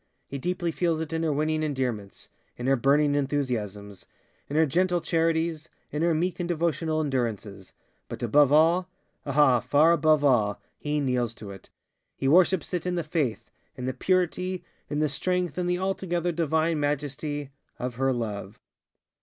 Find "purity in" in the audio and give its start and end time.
13.93-14.97